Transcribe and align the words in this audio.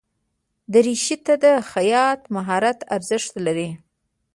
دریشي 0.73 1.15
ته 1.25 1.33
د 1.43 1.45
خیاط 1.71 2.21
مهارت 2.35 2.79
ارزښت 2.95 3.31
لري. 3.45 3.69